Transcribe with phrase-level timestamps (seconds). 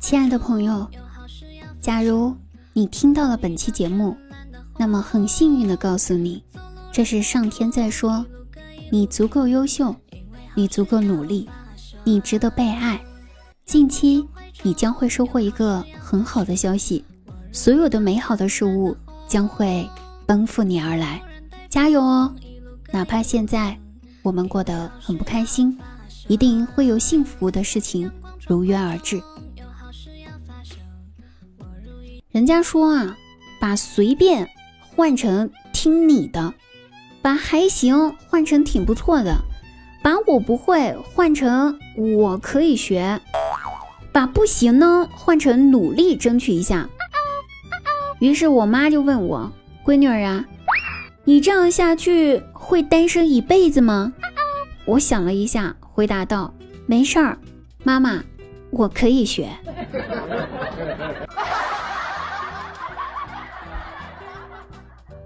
[0.00, 0.88] 亲爱的朋友，
[1.80, 2.34] 假如
[2.72, 4.16] 你听到了本期节目，
[4.78, 6.42] 那么很幸运的告诉你，
[6.92, 8.24] 这是上天在说，
[8.90, 9.94] 你足够优秀，
[10.54, 11.48] 你足够努力，
[12.04, 13.00] 你值得被爱。
[13.64, 14.26] 近期
[14.62, 17.04] 你将会收获一个很好的消息，
[17.52, 18.96] 所有的美好的事物
[19.28, 19.88] 将会
[20.26, 21.22] 奔赴你而来，
[21.68, 22.34] 加油哦！
[22.92, 23.78] 哪怕现在
[24.22, 25.78] 我们过得很不开心。
[26.28, 28.08] 一定会有幸福的事情
[28.46, 29.20] 如约而至。
[32.32, 33.16] 人家说啊，
[33.58, 34.48] 把随便
[34.94, 36.54] 换成听你的，
[37.20, 39.36] 把还行换成挺不错的，
[40.00, 43.20] 把我不会换成我可以学，
[44.12, 46.88] 把不行呢换成努力争取一下。
[48.20, 49.50] 于是我妈就问我
[49.84, 50.44] ：“闺女儿啊，
[51.24, 54.12] 你这样下去会单身一辈子吗？”
[54.86, 55.74] 我想了一下。
[55.92, 56.54] 回答道
[56.86, 57.36] ：“没事儿，
[57.82, 58.22] 妈妈，
[58.70, 59.50] 我可以学。”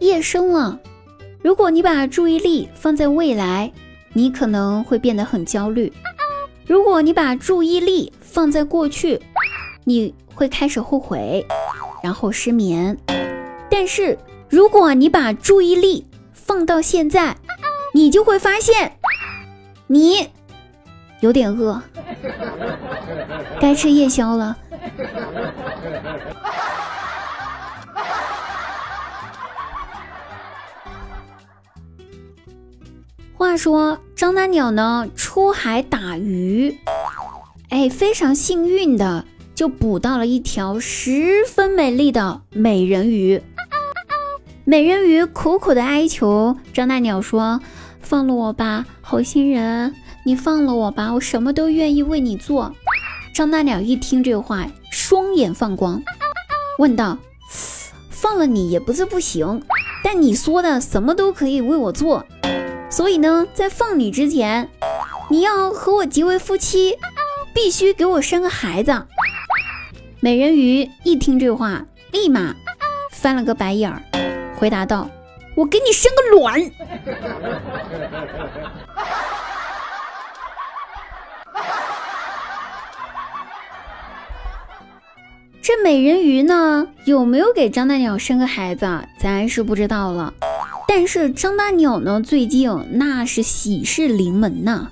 [0.00, 0.78] 夜深了，
[1.42, 3.72] 如果你把注意力放在未来，
[4.12, 5.90] 你可能会变得很焦虑；
[6.66, 9.20] 如果你把注意力放在过去，
[9.84, 11.44] 你会开始后悔，
[12.02, 12.96] 然后失眠。
[13.70, 17.36] 但是如果你把注意力放到现在，
[17.94, 18.92] 你就会发现，
[19.86, 20.28] 你。
[21.20, 21.80] 有点饿，
[23.58, 24.54] 该吃夜宵了。
[33.38, 36.74] 话说张大鸟呢出海打鱼，
[37.68, 43.42] 哎，非常幸运的就捕到了一条十分美丽的美人鱼。
[44.64, 47.60] 美人鱼苦苦的哀求张大鸟说
[48.00, 52.74] ：“放了我吧，好心人。”你放了我吧，我什么都愿意为你做。
[53.34, 56.02] 张大鸟一听这话，双眼放光，
[56.78, 57.18] 问道
[58.08, 59.62] ：“放了你也不是不行，
[60.02, 62.24] 但你说的什么都可以为我做，
[62.88, 64.70] 所以呢，在放你之前，
[65.28, 66.96] 你要和我结为夫妻，
[67.52, 69.06] 必须给我生个孩子。”
[70.20, 72.54] 美人鱼一听这话，立马
[73.12, 74.02] 翻了个白眼儿，
[74.56, 75.10] 回答道
[75.54, 76.58] ：“我给你生个卵。”
[85.60, 88.86] 这美人鱼呢，有没有给张大鸟生个孩子，
[89.18, 90.32] 咱是不知道了。
[90.88, 94.88] 但是张大鸟呢，最近那是喜事临门呐。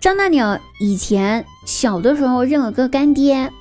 [0.00, 3.52] 张大鸟以前小的时候认了个干爹，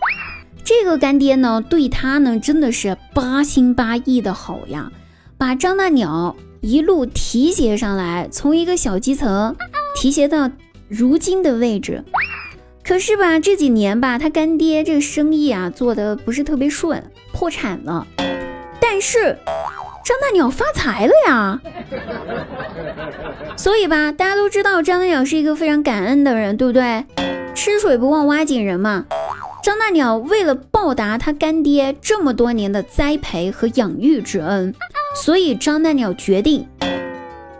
[0.63, 4.91] 这个干爹呢，对他呢真的是八心八意的好呀，
[5.37, 9.55] 把张大鸟一路提携上来，从一个小基层
[9.95, 10.49] 提携到
[10.87, 12.03] 如今的位置。
[12.83, 17.03] 可是吧，这几年吧，他干爹这个生意啊做的不是特别顺，
[17.33, 18.05] 破产了。
[18.79, 19.37] 但是
[20.05, 21.59] 张大鸟发财了呀，
[23.57, 27.03] 所以吧，大家都知道张大鸟是一个非常感恩的人，对不对？
[27.55, 29.05] 吃水不忘挖井人嘛。
[29.63, 34.75] 张大鸟为了报答他干爹这么多年的栽培和养育之恩，
[35.15, 36.67] 所以张大鸟决定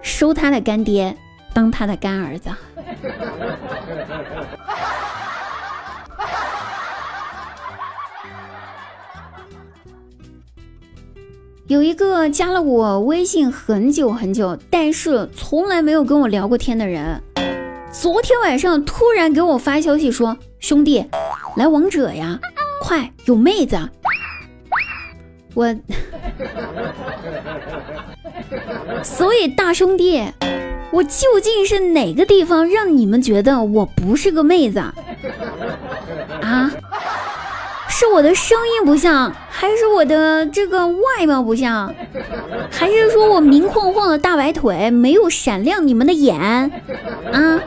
[0.04, 1.18] 收他的干爹
[1.52, 2.52] 当他的干儿子。
[11.68, 17.20] 有一个加了我微信很久很久，但是从来没有跟我聊过天的人，
[17.92, 21.04] 昨天晚上突然给我发消息说：“兄弟，
[21.58, 22.40] 来王者呀，
[22.80, 23.80] 快有妹子！”
[25.56, 25.76] 我，
[29.02, 30.24] 所以大兄弟，
[30.92, 34.78] 我究竟是哪个地方让你们觉得我不是个妹子
[36.42, 36.72] 啊？
[37.98, 41.96] 是我的声音不像，还是我的这个外貌不像，
[42.70, 47.62] 还是说我明晃晃的大白腿没有闪亮你们的眼啊？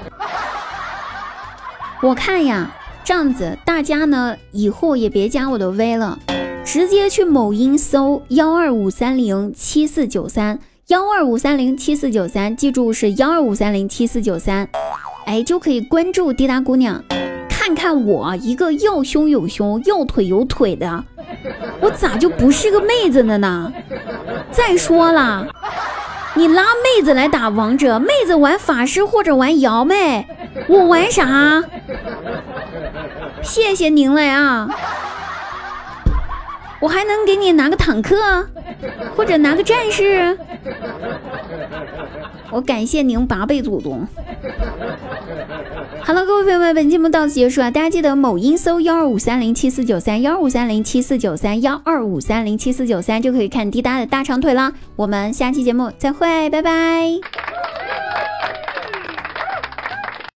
[2.02, 2.70] 我看呀，
[3.02, 6.18] 这样子大家呢以后也别加我的微了，
[6.62, 10.58] 直接去某音搜幺二五三零七四九三
[10.88, 14.68] 幺二五三零七四九三，记住是幺二五三零七四九三，
[15.24, 17.02] 哎，就可以关注滴答姑娘。
[17.68, 21.04] 看看我一个要胸有胸、要腿有腿的，
[21.80, 23.70] 我咋就不是个妹子的呢？
[24.50, 25.46] 再说了，
[26.34, 30.26] 你拉妹子来打王者，妹子玩法师或者玩瑶妹，
[30.66, 31.62] 我玩啥？
[33.42, 34.66] 谢谢您了呀！
[36.80, 38.48] 我还能给你拿个坦克，
[39.14, 40.38] 或者拿个战士，
[42.50, 44.06] 我感谢您八辈祖宗。
[46.02, 47.70] 好了，各位朋友们，本节目到此结束啊！
[47.70, 54.72] 大家记得某音搜幺二五三零七四九三幺二五三零七四九三幺二五三零七四九三就可以看滴答的大长腿啦。
[54.96, 57.47] 我们下期节目再会，拜拜。